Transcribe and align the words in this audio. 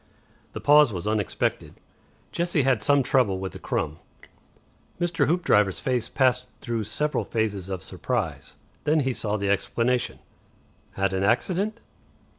The 0.53 0.59
pause 0.59 0.91
was 0.91 1.05
unexpected. 1.07 1.75
Jessie 2.31 2.63
had 2.63 2.81
some 2.81 3.03
trouble 3.03 3.37
with 3.39 3.53
a 3.53 3.59
crumb. 3.59 3.99
Mr. 4.99 5.27
Hoopdriver's 5.27 5.79
face 5.79 6.09
passed 6.09 6.47
through 6.59 6.85
several 6.85 7.23
phases 7.23 7.69
of 7.69 7.83
surprise. 7.83 8.57
Then 8.85 9.01
he 9.01 9.13
saw 9.13 9.37
the 9.37 9.49
explanation. 9.49 10.17
"Had 10.93 11.13
an 11.13 11.21
accident?" 11.23 11.81